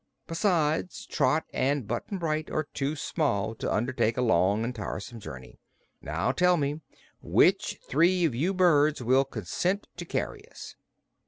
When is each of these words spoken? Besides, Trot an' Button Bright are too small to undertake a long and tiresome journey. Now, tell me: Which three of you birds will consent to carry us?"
Besides, 0.25 1.05
Trot 1.05 1.45
an' 1.53 1.83
Button 1.83 2.17
Bright 2.17 2.49
are 2.49 2.63
too 2.63 2.95
small 2.95 3.53
to 3.53 3.71
undertake 3.71 4.17
a 4.17 4.23
long 4.23 4.63
and 4.63 4.73
tiresome 4.73 5.19
journey. 5.19 5.59
Now, 6.01 6.31
tell 6.31 6.57
me: 6.57 6.81
Which 7.21 7.77
three 7.87 8.25
of 8.25 8.33
you 8.33 8.51
birds 8.55 9.03
will 9.03 9.25
consent 9.25 9.85
to 9.97 10.05
carry 10.05 10.49
us?" 10.49 10.75